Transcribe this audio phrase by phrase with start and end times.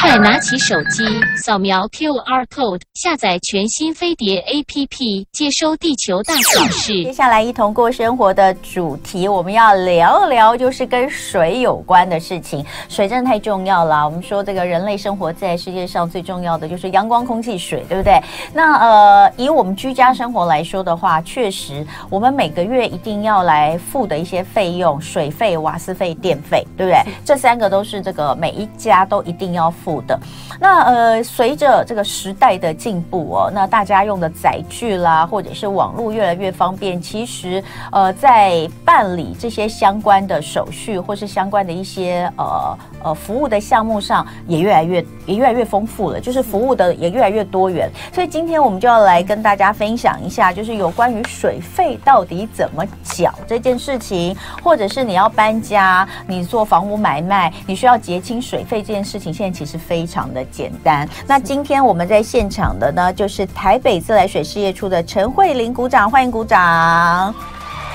[0.00, 1.04] 快拿起手机，
[1.36, 7.02] 扫描 QR code，下载全新飞碟 APP，接收地球大小事。
[7.04, 12.64] 接下来一同过生活的主题，我们要聊聊就是跟水有关的事情。
[12.88, 14.04] 水真的太重要了。
[14.04, 18.20] 我们说这个人类生活在世界上最重要的就是阳光、空气、水，对不对？
[18.52, 27.00] 那呃，以我们居家生活来说的话，确实我们每个月一定要来付的一些费用，水费、瓦斯费、电费，对不对？
[27.24, 30.18] 这三个都是这个每一家都一定要付的。
[30.60, 47.90] 那呃，随着这个时代的进步哦，那大家用的载具啦，或者是网络越来越方便，其实呃，在办理这些相关的手续或是相关的一些呃呃服务的项目上，也越来越也越来越丰富了，就是服务的也越来越多元。
[48.12, 60.22] 所以今天我们就要来跟大家分享一下，就是有关于水费到底怎么缴这件事情，或者是你要搬家，你做房屋买卖，你需要结清水费这件事情，现在其实非常。
[60.32, 61.06] 的简单。
[61.26, 67.34] 那今天我们在现场的呢，就是台北自来水事业处的陈慧玲鼓掌，欢迎鼓掌。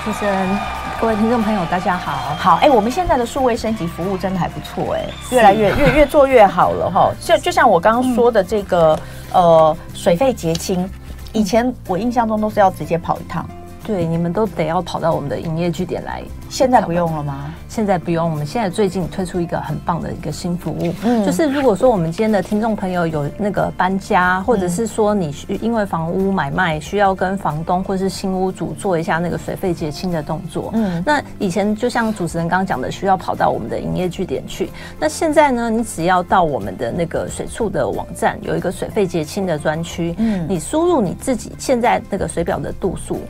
[0.04, 0.58] 主持人，
[1.00, 2.36] 各位听众朋友，大家好。
[2.36, 7.10] 好，哎、欸，我们现在的数位升级服务真的还不错，哎，越来越越越做越好了哈。
[7.20, 8.94] 就就像我刚刚说的这个，
[9.32, 10.88] 嗯、呃，水费结清，
[11.32, 13.48] 以前我印象中都是要直接跑一趟。
[13.88, 16.22] 对，你们都得要跑到我们的营业据点来。
[16.50, 17.54] 现在不用了吗？
[17.70, 18.30] 现在不用。
[18.30, 34.68] 我们现在最近推出一个很棒的一个新服务，嗯，就是如果说我们今天的听众朋友有那个搬家，或者是说你因为房屋买卖需要跟房东或者是新屋主做一下那个水费结清的动作，嗯，那以前就像主持人刚刚讲的，需要跑到我们的营业据点去。
[35.00, 43.20] 那现在呢，你只要到我们的那个水处的网站，有一个水费结清的专区，嗯，你输入你自己现在那个水表的度数。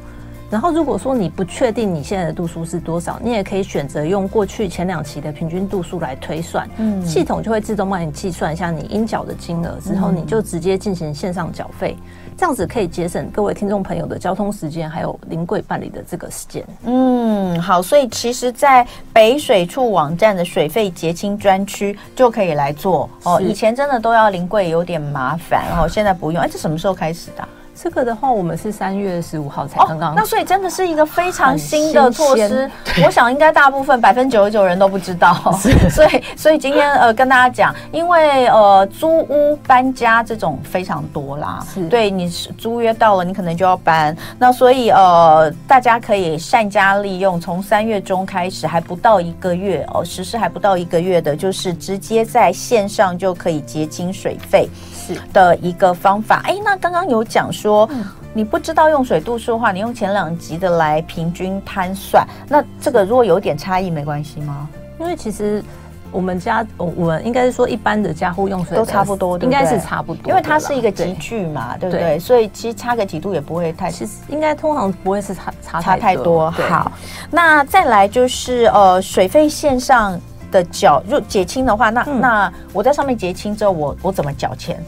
[0.51, 11.95] 然后，如果说你不确定你现在的度数是多少，你也可以选择用过去前两期的平均度数来推算，嗯，系统就会自动帮你计算一下你应缴的金额，之后你就直接进行线上缴费，
[12.35, 16.65] 这样子可以节省各位听众朋友的交通时间，还有临柜办理的这个时间。
[16.85, 23.39] 嗯，好，所以其实，在北水处网站的水费结清专区就可以来做哦。
[23.39, 26.41] 以前真的都要临柜有点麻烦哦，现在不用。
[26.41, 27.47] 哎，这什么时候开始的？
[27.81, 32.69] 这个的话，我们是三月十五号才刚刚、哦，那所以真的是一个非常新的措施。
[33.05, 35.33] 我想应该大部分百分之九十九人都不知道，
[35.89, 56.43] 所以所以今天呃跟大家讲，因为呃租屋搬家这种非常多啦，是对你租约到了，你可能就要搬，那所以呃大家可以善加利用，从三月中开始还不到一个月哦，实施还不到一个月的，就是直接在线上就可以结清水费是的一个方法。
[56.45, 57.68] 哎，那刚刚有讲说。
[57.69, 57.89] 说
[58.33, 64.69] 你不知道用水度数的话，你用前两集的来平均摊算，那这个如果有点差异没关系吗？
[64.99, 65.63] 因为其实
[66.11, 72.19] 我们家我我们应该是说一般的家户用水都差不多，应该是差不多，因为它是一个集聚嘛，对，对不对，对？
[72.19, 76.51] 所以其实差个几度也不会太，其实应该通常不会是差差差太多。
[76.51, 76.91] 好，
[77.31, 80.19] 那再来就是呃水费线上
[80.51, 84.83] 的缴，就结清的话，那、嗯、那我在上面结清之后，我我怎么缴钱？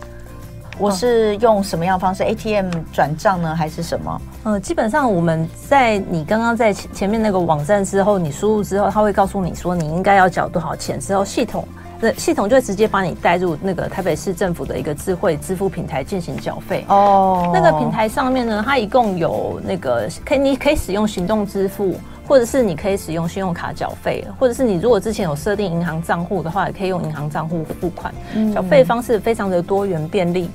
[0.80, 4.20] 我是用什么样的方式？ATM 转账呢，还是什么？
[4.44, 11.68] 呃，基本上我们在你刚刚在前前面那个网站之后，你输入之后，他会告诉你说你应该要缴多少钱，之后系统
[12.00, 16.82] 那系统就会直接把你带入那个台北市政府的一个智慧支付平台进行缴费。
[16.88, 21.94] 哦，那个平台上面呢，它一共有那个可以你可以使用行动支付，
[22.30, 28.14] 或者是你可以使用信用卡缴费，或者是你如果之前有设定银行账户的话，也可以用银行账户付款。
[28.54, 30.48] 缴费方式非常的多元便利。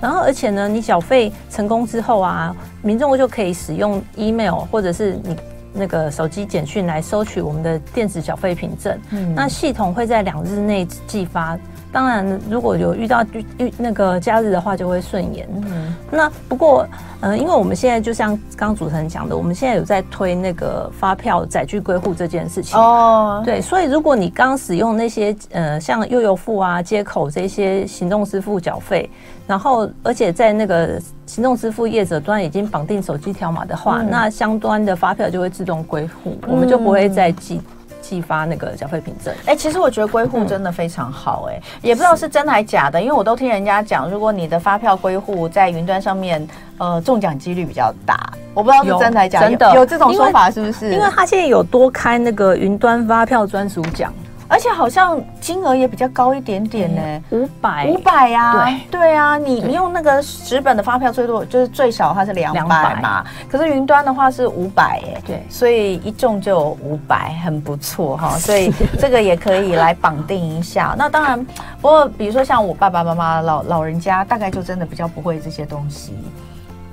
[0.00, 5.36] 然后，而且呢，你缴费成功之后啊，民众就可以使用 email 或者是你
[5.72, 8.96] 那个手机简讯来收取我们的电子缴费凭证。
[9.10, 11.58] 嗯，那系统会在两日内寄发。
[11.96, 13.24] 当然，如果有遇到
[13.56, 15.48] 遇那个假日的话，就会顺延。
[15.64, 16.86] 嗯，那不过，
[17.20, 22.78] 呃，因为我们现在就像刚刚主持人讲的，我们现在有在推那个发票载具归户这件事情。
[22.78, 29.08] 哦，对，所以如果你刚使用那些呃像悠游付啊、接口这些行动支付缴费，
[29.46, 37.58] 然后而且在那个行动支付业者端已经绑定手机条码的话，嗯，那相关的发票就会自动归户，嗯，我们就不会再寄。
[38.08, 46.46] 寄发那个缴费凭证，哎、欸，其实我觉得归户真的非常好、欸，哎、嗯，也不知道是真的还假的，因为我都听人家讲，如果你的发票归户在云端上面，
[46.78, 48.16] 呃，中奖几率比较大，
[48.54, 50.92] 我不知道是真的还假的，真的有，有这种说法是不是？
[50.92, 54.14] 因为他现在有多开那个云端发票专属奖。
[54.48, 57.86] 而且好像金额也比较高一点点呢，五百。
[57.86, 59.00] 五百呀，对。
[59.00, 70.94] 对啊，你你用那个纸本的发票最多就是最少它是两百嘛，可是云端的话是五百哎，对，所以一中就五百，很不错哈， 所以这个也可以来绑定一下。
[70.96, 71.44] 那当然，
[71.80, 76.14] 不过比如说像我爸爸妈妈老老人家，大概就真的比较不会这些东西。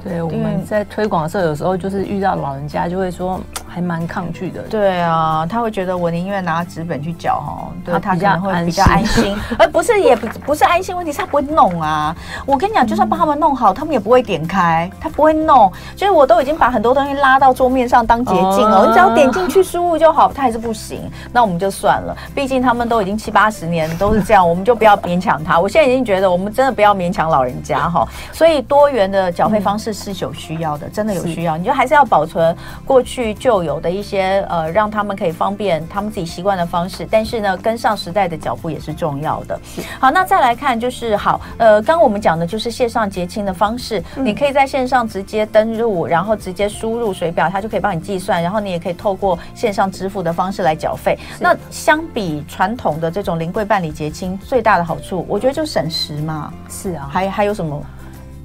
[0.03, 3.39] 对，我们在推广的时候，有时候就是遇到老人家就会说。
[3.73, 12.15] 还蛮抗拒的，对啊，他会觉得我宁愿拿纸本去缴哈，对他可能会比较安心，而 不是也不不是安心问题，是他不会弄啊。
[12.45, 15.71] 我跟你讲，就算帮他们弄好，他们也不会点开，他不会弄。
[15.95, 22.15] 就是我都已经把很多东西拉到桌面上当捷径了，你只要点进去输入就好，他还是不行，那我们就算了。
[22.35, 25.59] 毕竟他们都已经七八十年都是这样，我们就不要勉强他。
[25.59, 28.07] 我现在已经觉得，我们真的不要勉强老人家哈。
[28.31, 32.55] 所以多元的缴费方式是有需要的，真的有需要，你就还是要保存
[32.85, 39.59] 过去旧有的一些呃，让他们可以方便他们自己习惯的方式，但是呢，跟上时代的脚步也是重要的。
[39.99, 51.17] 好，那再来看就是好，呃，刚刚我们讲的就是线上结清的方式，嗯、你可以在线上直接登入，然后直接输入水表，它就可以帮你计算，然后你也可以透过线上支付的方式来缴费。
[51.39, 56.51] 那相比传统的这种临柜办理结清，最大的好处，我觉得就省时嘛。
[56.69, 57.81] 是啊，还还有什么？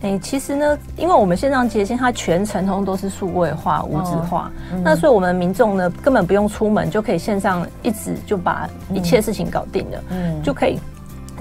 [0.01, 10.79] 哎、欸，其实呢，因为我们线上结清，它全程通都是数位化、无纸化，哦嗯、那所以我们民众呢根本不用出门，就可以线上一直就把一切事情搞定了，嗯，就可以。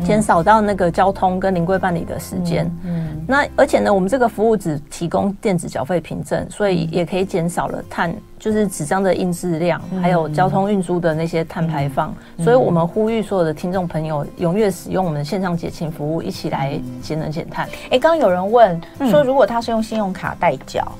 [0.03, 12.13] 减少到那个交通跟临柜办理的时间，嗯，嗯，那而且呢，我们这个服务只提供电子缴费凭证，所以也可以减少了碳，就是纸张的印制量，嗯、还有交通运输的那些碳排放。
[12.37, 17.65] 嗯、所以我们呼吁所有的听众朋友踊跃使用我们的线上结清服务，一起来节能减碳。
[17.67, 18.79] 哎、欸，刚刚有人问
[19.09, 20.91] 说，如果他是用信用卡代缴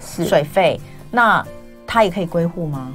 [0.00, 0.80] 水费，
[1.10, 1.44] 那
[1.86, 2.90] 他也可以归户吗？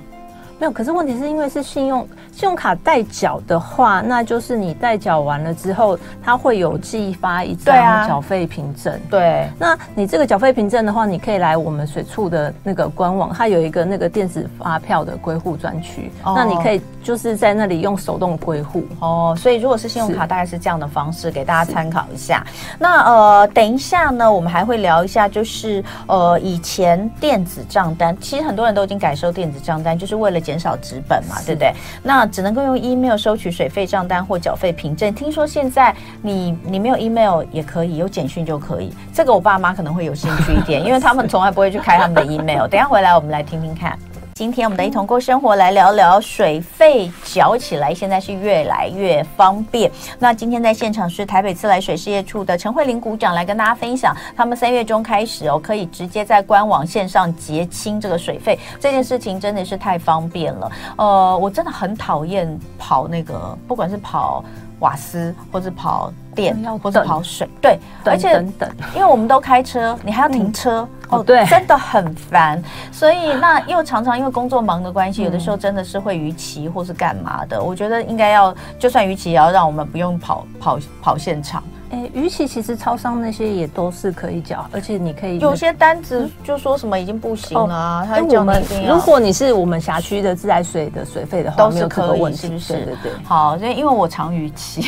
[0.59, 8.99] 没有，可是问题是因为是信用信用卡代缴的话，那就是你代缴完了之后，它会有寄发一张缴费凭证。
[9.09, 18.83] 对，那你这个缴费凭证的话，你可以来我们水处的那个官网，它有一个那个电子发票的归户专区，哦、那你可以就是在那里用手动归户。
[18.99, 22.45] 哦，所以如果是信用卡，大概是这样的方式，给大家参考一下。
[22.77, 30.37] 那呃，等一下呢，我们还会聊一下，就是呃，以前电子账单，其实很多人都已经改收电子账单，就是为了。
[30.49, 31.71] 减少纸本嘛，对不对？
[32.01, 35.13] 那只能够用 email 收取水费账单或缴费凭证。
[35.13, 38.91] 听说现在你你没有 email 也可以，有简讯就可以。
[39.13, 42.67] 这个我爸妈可能会有兴趣一点， 因为他们从来不会去开他们的 email。
[42.67, 43.95] 等一下回来我们来听听看。
[44.39, 49.91] 今天我们的一同过生活来聊聊水费缴起来，现在是越来越方便。
[50.17, 60.71] 那今天在现场是台北自来水事业处的陈慧玲股长来跟大家分享，他们三月中开始哦，可以直接在官网线上结清这个水费，这件事情真的是太方便了。
[60.95, 64.41] 呃，我真的很讨厌跑那个，不管是跑。
[64.79, 66.09] 瓦斯，或者跑
[66.39, 72.61] 电，或者跑水，对，而且等等，因为我们都开车，你还要停车，哦，对，真的很烦。
[72.91, 77.61] 所以那 又常常因为工作忙的关系，有的时候真的是会逾期或是干嘛的。
[77.61, 81.63] 我觉得应该要，就算逾期，也要让我们不用跑跑跑现场。
[81.91, 88.95] 哎，逾期其实超商那些也都是可以缴，而且你可以有些单子就说什么已经不行了，啊，他讲你一定要。
[88.95, 92.73] 如果你是我们辖区的自来水的水费的话，都是可以，是不是？
[92.73, 93.11] 对对对。
[93.23, 94.81] 好，所以因为我常逾期，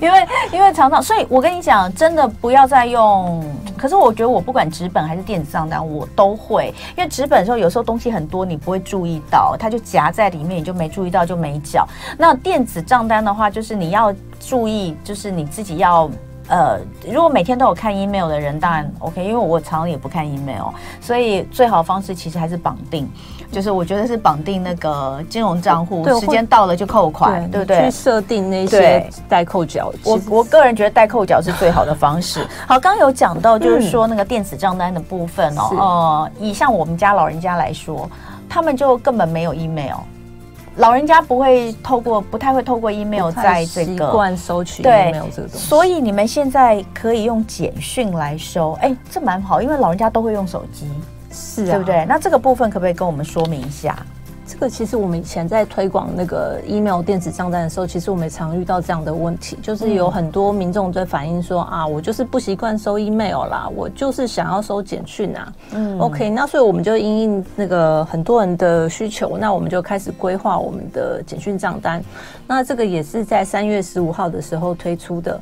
[0.00, 3.44] 因为因为常常，所以我跟你讲，真的不要再用。
[3.82, 11.84] 可是我觉得我不管纸本还是电子账单，我都会，因为纸本的时候有时候东西很多，你不会注意到，它就夹在里面，你就没注意到就没缴。
[12.16, 14.14] 那电子账单的话，就是你要。
[14.44, 16.10] 注意，就是你自己要，
[16.48, 20.68] 呃，如果每天都有看 email 的人，当然 OK，因为我常常也不看 email，
[21.00, 23.08] 所以最好的方式其实还是绑定，
[23.50, 27.84] 就是我觉得是绑定那个金融账户，时间到了就扣款，对不对？
[27.84, 32.46] 去设定那些代扣缴，我我个人觉得代扣缴是最好的方式。
[32.66, 38.10] 好，刚刚有讲到，就是说那个电子账单的部分哦，呃，以像我们家老人家来说，
[38.48, 39.98] 他们就根本没有 email。
[40.76, 50.86] 老人家不会透过，不太会透过 email 在这个习惯收取 email 这个东西，所以你们现在可以用简讯来收，哎，这蛮好，因为老人家都会用手机，
[51.30, 52.04] 是啊，对不对？
[52.06, 53.96] 那这个部分可不可以跟我们说明一下？
[54.52, 65.52] 这个其实我们以前在推广那个 email 电子账单的时候，其实我们也常遇到这样的问题，就是有很多民众在反映说、嗯、啊，我就是不习惯收 email 啦，我就是想要收简讯啊。
[65.72, 72.04] 嗯，OK，那所以我们就因应那个很多人的需求，那我们就开始规划我们的简讯账单。
[72.46, 75.40] 那这个也是在三月十五号的时候推出的。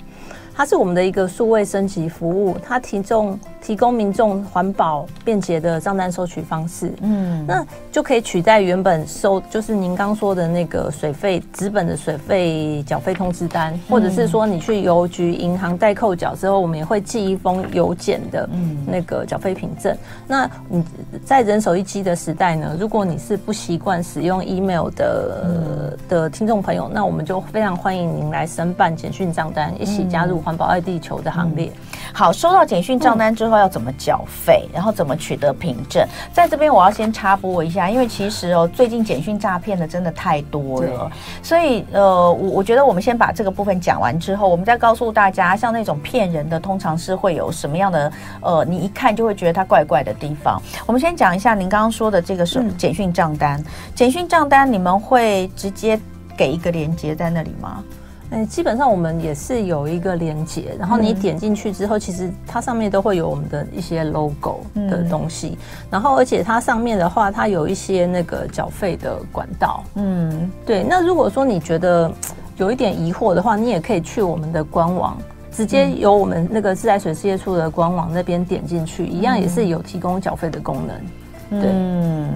[0.61, 18.47] 它是我们的一个数位升级服务，它提供提供民众环保便捷的账单收取方式，嗯，那就可以取代原本收就是您刚说的那个水费纸本的水费缴费通知单，或者是说你去邮局、银行代扣缴之后，我们也会寄一封邮件的
[18.87, 19.97] 那个缴费凭证。
[20.27, 20.85] 那你
[21.25, 31.69] 在人手一机的时代呢，如果你是不习惯使用 email 的的听众朋友，那我们就非常欢迎您来申办简讯账单，一起加入环保爱地球的行列。
[31.69, 31.81] 嗯、
[32.13, 36.05] 好，收到简讯账单之后要怎么缴费，然后怎么取得凭证？
[36.33, 41.09] 在这边我要先插播一下，因为其实哦，最近简讯诈骗的真的太多了，
[41.41, 50.61] 所以呃，我我觉得我们先把这个部分讲完之后，我们再告诉大家，像那种骗人的，通常是会有什么样的呃，你一看就会觉得它怪怪的地方。
[50.85, 53.63] 我们先讲一下您刚刚说的这个是简讯账单，
[53.95, 55.97] 简讯账单你们会直接
[56.37, 57.85] 给一个连接在那里吗？
[58.33, 65.59] 嗯，基本上我们也是有一个连接，然后你点进去之后，其实它上面都会有我们的一些 logo 的东西，
[65.91, 69.83] 然后而且它上面的话，它有一些那个缴费的管道。
[69.97, 70.85] 嗯，对。
[70.85, 72.11] 那如果说你觉得
[72.57, 75.19] 有一点疑惑的话，你也可以去我们的官网，
[75.51, 81.61] 直接由我们那个自来水事业处的官网那边点进去，一样也是有提供缴费的功能。
[81.61, 81.71] 对。
[81.73, 82.33] 嗯，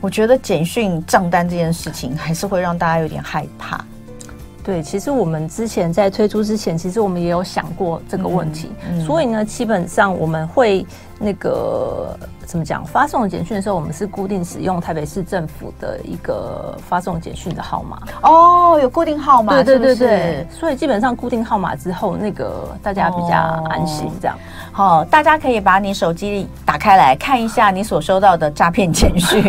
[0.00, 3.84] 我觉得简讯账单这件事情还是会让大家有点害怕。
[4.68, 10.86] 对，其实我们之前在推出之前，其实我们也有想过这个问题，嗯嗯、所以呢，基本上我们会
[11.18, 17.98] 那个怎么讲，发送简讯的时候，我们是固定使用台北市政府的一个发送简讯的号码。
[18.20, 23.36] 哦，有固定号码，对对对对，所以基本上固定号码之后，那个大家比较
[23.70, 24.36] 安心，这样。
[24.70, 29.42] 好、哦，大家可以把你手机打开来看一下你所收到的诈骗简讯，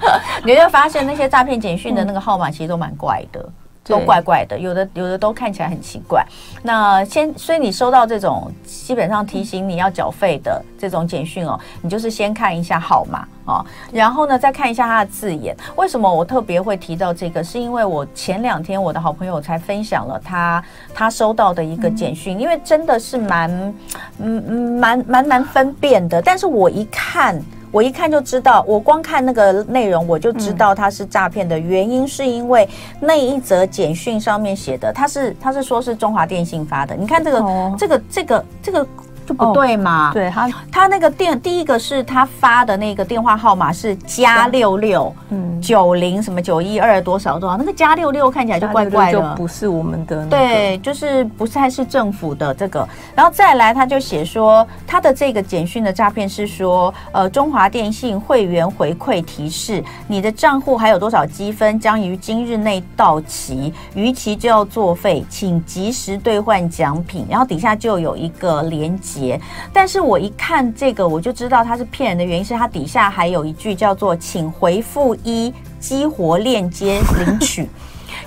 [0.44, 3.42] 你会发现那些诈骗简讯的那个号码其实都蛮怪的。
[3.86, 6.24] 都怪怪的，有的有的都看起来很奇怪。
[6.62, 15.56] 那先，所以你收到这种基本上提醒你要缴费的这种简讯哦，你就是先看一下号码哦，然后呢再看一下它的字眼。
[15.76, 17.42] 为什么我特别会提到这个？
[17.44, 20.64] 是因为我前两天我的好朋友才分享了他
[20.94, 23.50] 他收到的一个简讯，因为真的是蛮
[24.18, 26.20] 嗯嗯蛮蛮难分辨的。
[26.20, 27.40] 但是我一看。
[27.70, 32.68] 我一看就知道，我光看那个内容我就知道它是诈骗的原因，是因为
[33.00, 36.94] 那一则简讯上面写的，他是他是说是中华电信发的。
[36.94, 38.86] 你看这个、哦、这个这个这个
[39.26, 40.10] 就不对嘛？
[40.10, 45.46] 哦、对他他那个电第一个是他发的那个电话号码是加六六嗯。
[45.60, 69.40] 九零什么九一二多少多少，那个加六六看起来就怪怪的，就不是我们的、那个、对，就是不是还是政府的这个，然后再来他就写说他的这个简讯的诈骗是说呃中华电信会员回馈提示，你的账户还有多少积分将于今日内到期，逾期就要作废，请及时兑换奖品，然后底下就有一个连结。
[69.72, 77.68] 但是我一看这个，我就知道他是骗人的原因是他底下还有一句叫做“请回复一激活链接领取”，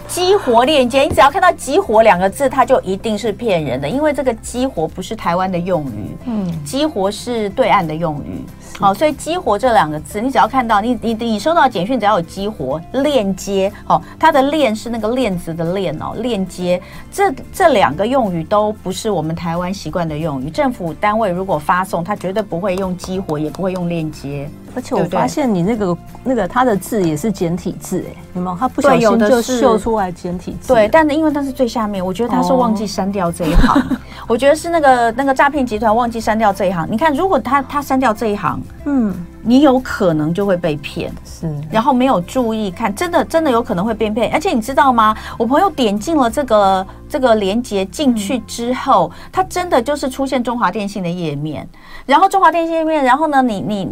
[0.09, 8.43] 激活链接，你只要看到“激活”两个字，它就一定是骗人的，因为这个“激活”不是台湾的用语，嗯，“激活”是对岸的用语。
[8.79, 20.49] 好，所以激活这两个字，你只要看到你你你收到简讯，只要有激活链接，哦，它的链是那个链子的链哦，链接这这两个用语都不是我们台湾习惯的用语。
[20.49, 24.49] 政府单位如果发送，它绝对不会用激活，也不会用链接。
[24.75, 28.55] 而且我发现你那个那个它的字也是简体字，哎，有没有？
[28.55, 30.73] 它不小心就秀出来简体字。
[30.73, 33.79] 对，但因为它是最下面，我觉得他是忘记删掉这一行。
[33.79, 36.87] 哦、我觉得是那个那个诈骗集团忘记删掉这一行。
[36.89, 38.61] 你看，如果他他删掉这一行。
[38.85, 44.31] 嗯，你有可能就会被骗，是，然后没有注意看，真的真的有可能会被骗。
[44.33, 45.15] 而且你知道吗？
[45.37, 51.67] 我朋友点进了这个这个连接进去之后，嗯、他真的就是出现中华电信的页面，
[52.05, 53.87] 然后中华电信页面，然后呢，你你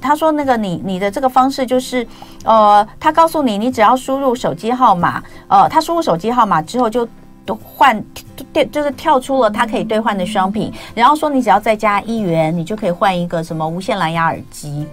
[0.00, 2.06] 他说那个你你的这个方式就是，
[2.44, 7.06] 呃，他告诉你，你只要输入手机号码，呃，他输入手机号码之后就。
[7.44, 8.02] 都换
[8.52, 14.86] 电就是跳出了它可以兑换的商品，然后说你只要再加一元，你就可以换一个什么无线蓝牙耳机。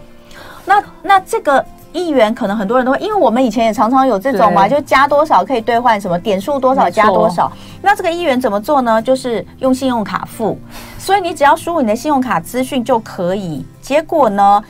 [0.66, 7.52] 那那这个一元可能很多人都会，因为我们以前也常常有这种嘛，就加多少可以兑换什么点数多少加多少。
[7.82, 9.02] 那这个一元怎么做呢？
[9.02, 10.60] 就是用信用卡付，
[10.98, 13.66] 所以你只要输入你的信用卡资讯就可以。
[13.82, 14.64] 结果呢？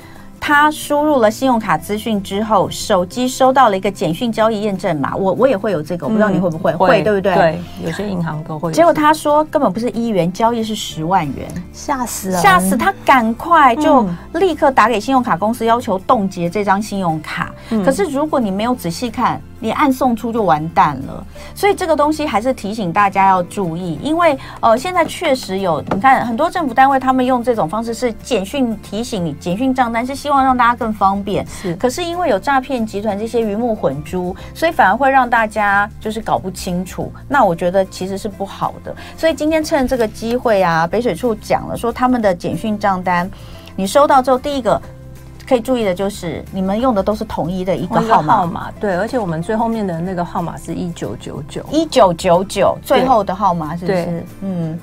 [0.49, 5.15] 他输入了信用卡资讯之后，手机收到了一个简讯交易验证码。
[5.15, 6.71] 我我也会有这个，我不知道你会不会？
[6.71, 7.35] 嗯、会，会对不对？
[7.35, 8.71] 对，有些银行都会。
[8.71, 12.39] 结果他说根本不是一元交易，是十万元，吓死了！
[12.39, 12.91] 吓死他！
[13.05, 17.51] 赶快就立刻打给信用卡公司，要求冻结这张信用卡。
[17.69, 21.25] 嗯、可是如果你没有仔细看，你按送出就完蛋了。
[21.53, 31.45] 所以这个东西还是提醒大家要注意，因为呃，现在确实有你看很多政府单位他们用这种方式是简讯提醒你，简讯账单是希望让大家更方便。
[31.47, 37.11] 是，可是因为有诈骗集团这些鱼目混珠，所以反而会让大家就是搞不清楚。
[37.27, 38.95] 那我觉得其实是不好的。
[39.17, 43.29] 所以今天趁这个机会啊，北水处讲了说他们的简讯账单，
[43.75, 44.81] 你收到之后第一个。
[45.49, 54.23] 可以注意的就是，你们用的都是统一的一个号码，号码对，而且我们最后面的那个号码是一九九九，一九九九，最后的号码是不是？
[54.41, 54.79] 嗯。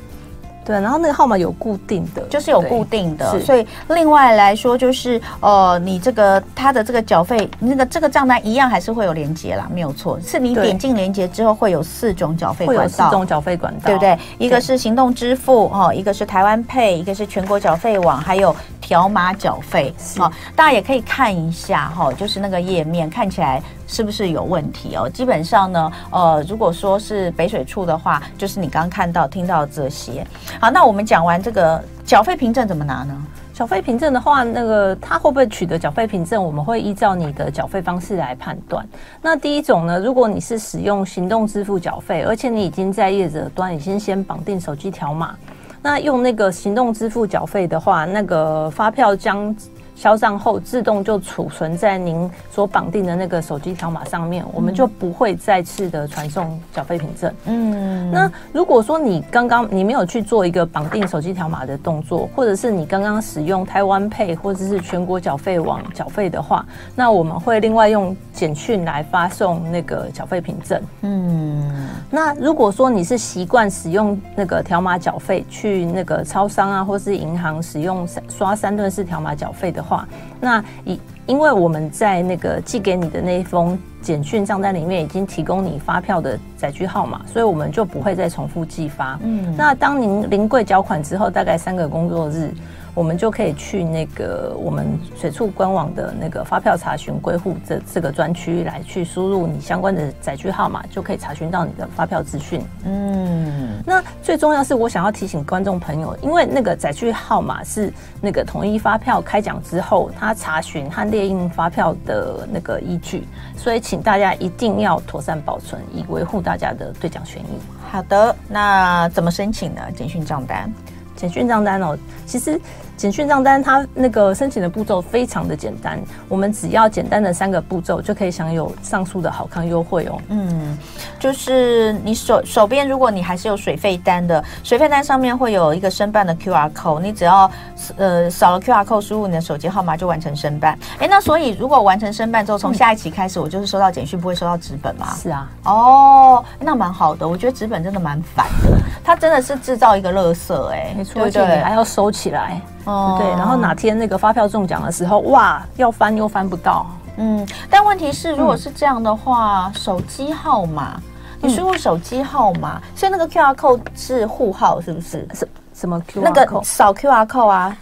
[0.67, 14.19] 对，然后那个号码有固定的，就是有固定的，所以另外来说就是呃，你这个它的这个缴费，那个这个账单一样还是会有连接啦，没有错，是你点进连接之后会有四种缴费管道，会有四种缴费管道，对不对？
[14.39, 23.63] 一个是行动支付哦，一个是台湾 Pay，一个是全国缴费网，还有条码缴费，哦，大家也可以看一下哈，就是那个页面看起来。
[23.89, 25.09] 是不是有问题哦？
[25.09, 30.27] 基本上呢，呃，如果说是北水处的话，就是你刚刚看到、听到这些。
[30.61, 33.15] 好，那我们讲完这个缴费凭证怎么拿呢？
[33.53, 36.43] 缴费凭证的话，那个他会不会取得缴费凭证？
[36.43, 38.87] 我们会依照你的缴费方式来判断。
[39.23, 45.35] 那第一种呢，如果你是使用行动支付缴费，而且你已经在业者端已经先绑定手机条码，
[45.83, 49.55] 那用那个行动支付缴费的话，那个发票将。
[49.97, 57.35] 销账后自动就储存在您所绑定的那个手机条码上面，我们就不会再次的传送缴费凭证。
[57.47, 70.81] 嗯，那如果说你刚刚你没有去做一个绑定手机条码的动作，或者是你刚刚使用台湾 Pay 或者是全国缴费网缴费的话，那我们会另外用简讯来发送那个缴费凭证。
[71.01, 80.07] 嗯，那如果说你是习惯使用那个条码缴费，去那个超商啊或是银行使用刷三顿式条码缴费的话。
[80.41, 89.19] 那以因为我们在那个寄给你的那一封简讯账单里面已经提供你发票的载具号码，所以我们就不会再重复寄发。
[89.23, 92.53] 嗯，那当您临柜缴款之后，大概三个工作日。
[92.97, 102.63] 我们就可以去那个我们水处官网的那个发票查询归户这这个专区来去输入你相关的载具号码，就可以查询到你的发票资讯。
[102.87, 103.66] 嗯，
[103.97, 113.27] 那最重要是我想要提醒观众朋友，因为那个载具号码是那个统一发票开奖之后，他查询和列印发票的那个依据，
[113.57, 117.59] 所以请大家一定要妥善保存，以维护大家的兑奖权益。
[117.91, 119.81] 好的，那怎么申请呢？
[119.97, 120.71] 简讯账单。
[121.15, 122.61] 简讯账单哦，其实
[122.97, 130.19] 简讯账单它那个申请的步骤非常的简单，我们只要简单的三个步骤就可以享有上述的好康优惠哦。
[130.29, 130.79] 嗯，
[131.19, 137.51] 就是你手手边如果你还是有水费单的，水费单上面会有一个申办的 QR code，你只要
[137.97, 140.79] 呃扫了 QR code，输入你的手机号码就完成申办。
[140.99, 145.15] 哎，那所以如果完成申办之后，从下一期开始我就是收到简讯，不会收到纸本吗？
[145.21, 145.51] 是啊。
[145.65, 150.97] 哦，那蛮好的，我觉得纸本真的蛮烦的，它真的是制造一个垃圾哎。
[151.17, 156.87] 而且你还要收起来，哦，对，然后哪天那个发票中奖的时候，哇，要翻又翻不到。
[157.19, 161.01] 嗯，但问题是，如果是这样的话，嗯、手机号码，
[161.41, 165.29] 你输入手机号码，嗯、所以那个 QR code 是户号，是不是？
[165.35, 166.21] 什什么 QR code？
[166.23, 167.77] 那个扫 QR code 啊。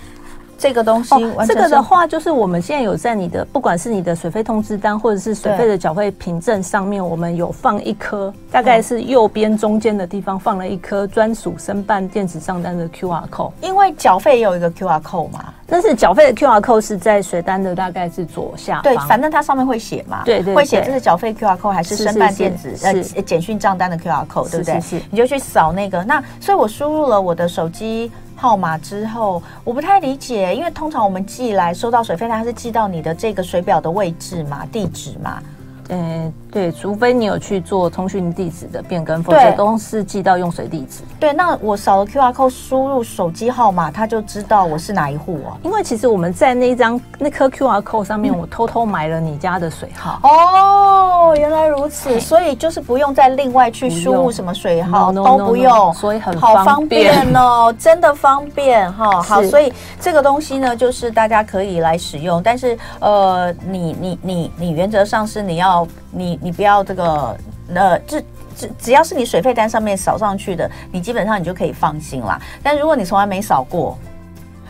[0.57, 13.53] 这个东西、哦，这个的话就是我们现在有在你的，不管是你的水费通知单或者是水费的缴费凭证上面，我们有放一颗，大概是右边中间的地方放了一颗专属申办电子账单的 QR code。
[13.61, 18.83] 因为缴费也有一个 QR code 嘛，但是缴费的 QR code 是在水单的大概是左下方。
[18.83, 24.81] 对，反正它上面会写嘛，对，对对，会写这是缴费 QR code 还是申办电子呃简讯账单的 QR code，对不对？
[24.81, 26.03] 是，是，是，你就去扫那个。
[26.05, 28.11] 那所以我输入了我的手机。
[28.37, 35.43] 号码之后，我不太理解，因为通常我们寄来收到水费，它是寄到你的这个水表的位置嘛，地址嘛，
[35.89, 36.33] 嗯。
[36.55, 41.03] 对，除非你有去做通讯地址的变更，否则都是寄到用水地址。
[41.19, 45.59] 对，那我扫了 QR code，输入手机号码，他就知道我是哪一户哦。
[45.65, 50.21] 因为其实我们在那一张那颗 QR code 上面，我偷偷埋了你家的水号。
[50.23, 59.21] 哦，原来如此，所以就是不用再另外去输入什么水号，都不用，所以很好方便哦， 真的方便哈。
[59.21, 66.39] 好，所以这个东西呢，就是大家可以来使用，但是呃，你你你你原则上是你要你。
[66.45, 67.35] 你不要这个，
[67.75, 68.21] 呃，这
[68.55, 72.39] 只只要是你水费单上面扫上去的，你基本上你就可以放心啦。
[72.63, 73.97] 但如果你从来没扫过，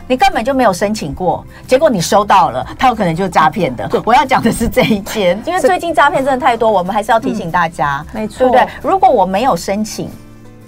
[0.07, 3.89] 你根本就没有申请过，结果你收到了，它有可能就是诈骗的。
[4.05, 8.67] 我要讲的是这一件，因为最近诈骗真的太多，我们还是要提醒大家， 没错，对不对？
[8.81, 10.09] 如果我没有申请，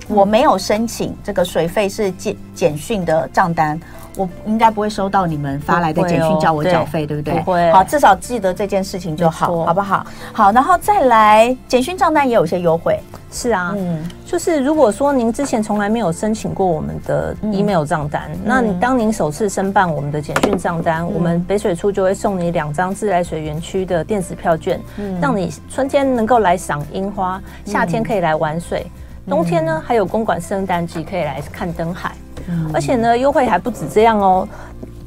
[0.10, 3.80] 我没有申请这个水费是简简讯的账单。
[4.18, 7.34] 我应该不会收到你们发来的简讯叫我缴费，对，不对？
[7.36, 7.72] 不会。
[7.72, 10.06] 好，至少记得这件事情就好，好不好？
[10.34, 13.00] 好，然后再来简讯账单也有些优惠。
[13.30, 28.90] 是啊，嗯，就是如果说您之前从来没有申请过我们的 email 账单，嗯、那你当您首次申办我们的简讯账单，嗯、我们北水处就会送你两张自来水园区的电子票券，嗯，让你春天能够来赏樱花，夏天可以来玩水，
[29.26, 32.14] 嗯、冬天呢还有公馆圣诞季可以来看灯海，
[32.48, 34.48] 嗯、而且呢优惠还不止这样哦，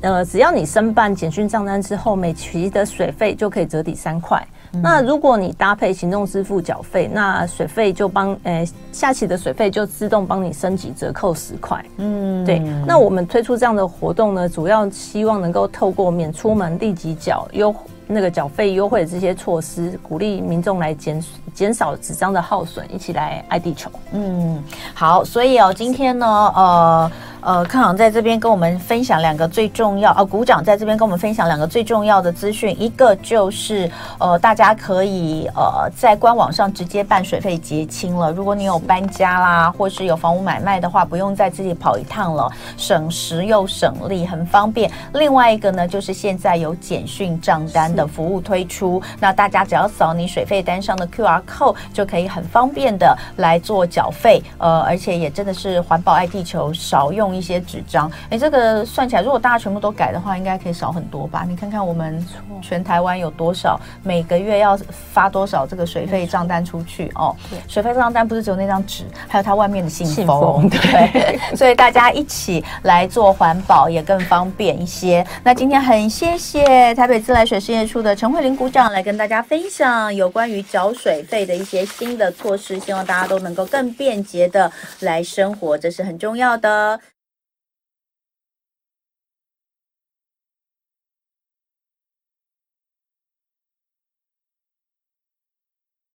[0.03, 4.46] 呃，只要你申办简讯账单之后，每期的水费就可以折抵三块。
[4.72, 11.85] 那如果你搭配行动支付缴费，那水费就帮诶下期的水费就自动帮你升级折扣十块。
[11.96, 12.61] 嗯，对。
[12.87, 17.74] 那我们推出这样的活动呢，主要希望能够透过免出门立即缴优
[18.07, 23.90] 那个缴费优惠的这些措施，鼓励民众来减减少纸张的耗损，一起来爱地球。
[24.12, 24.62] 嗯，
[24.94, 25.24] 好。
[25.24, 27.11] 所以哦，今天呢，呃。
[27.42, 38.31] 呃，康长在这边跟我们分享两个最重要，啊，股长在这边跟我们分享两个最重要的资讯，一个就是呃，大家可以呃在官网上直接办水费结清了。
[38.31, 44.90] 如果你有搬家啦，或是有房屋买卖的话，不用再自己跑一趟了，省时又省力，很方便。
[45.14, 57.30] 另外一个呢，就是现在有简讯账单的服务推出，那大家只要扫你水费单上的 QR code，就可以很方便的来做缴费，呃，而且也真的是环保爱地球，少用。
[57.35, 61.45] 一些纸张，哎，这个算起来，如果大家全部都改的话，应该可以少很多吧？
[61.49, 62.25] 你看看我们
[62.62, 64.79] 全台湾有多少，每个月要
[65.12, 67.35] 发多少这个水费账单出去哦？
[67.69, 71.57] 水费账单不是只有那张纸，还有它外面的信封，信封 对。
[71.57, 75.27] 所以大家一起来做环保也更方便一些。
[75.43, 86.99] 那今天很谢谢台北自来水事业处的陈慧玲股长来跟大家分享有关于缴水费的一些新的措施，希望大家都能够更便捷的来生活，这是很重要的。